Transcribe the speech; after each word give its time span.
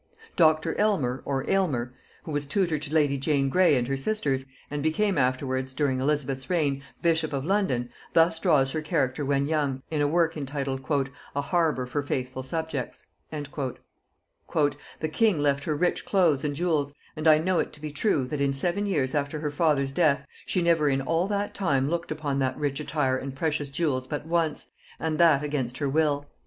Dr. 0.35 0.73
Elmer 0.79 1.21
or 1.25 1.47
Aylmer, 1.47 1.93
who 2.23 2.31
was 2.31 2.47
tutor 2.47 2.79
to 2.79 2.91
lady 2.91 3.19
Jane 3.19 3.49
Grey 3.49 3.75
and 3.75 3.87
her 3.87 3.95
sisters, 3.95 4.45
and 4.71 4.81
became 4.81 5.15
afterwards, 5.15 5.75
during 5.75 5.99
Elizabeth's 5.99 6.49
reign, 6.49 6.81
bishop 7.03 7.33
of 7.33 7.45
London, 7.45 7.91
thus 8.13 8.39
draws 8.39 8.71
her 8.71 8.81
character 8.81 9.23
when 9.23 9.45
young, 9.45 9.83
in 9.91 10.01
a 10.01 10.07
work 10.07 10.35
entitled 10.35 10.79
"A 11.35 11.41
Harbour 11.41 11.85
for 11.85 12.01
faithful 12.01 12.41
Subjects." 12.41 13.05
"The 13.29 13.75
king 15.11 15.37
left 15.37 15.65
her 15.65 15.75
rich 15.75 16.03
cloaths 16.03 16.43
and 16.43 16.55
jewels; 16.55 16.95
and 17.15 17.27
I 17.27 17.37
know 17.37 17.59
it 17.59 17.71
to 17.73 17.79
be 17.79 17.91
true, 17.91 18.25
that 18.25 18.41
in 18.41 18.53
seven 18.53 18.87
years 18.87 19.13
after 19.13 19.39
her 19.41 19.51
father's 19.51 19.91
death, 19.91 20.25
she 20.47 20.63
never 20.63 20.89
in 20.89 21.01
all 21.03 21.27
that 21.27 21.53
time 21.53 21.87
looked 21.91 22.11
upon 22.11 22.39
that 22.39 22.57
rich 22.57 22.79
attire 22.79 23.17
and 23.17 23.35
precious 23.35 23.69
jewels 23.69 24.07
but 24.07 24.25
once, 24.25 24.71
and 24.99 25.19
that 25.19 25.43
against 25.43 25.77
her 25.77 25.87
will. 25.87 26.25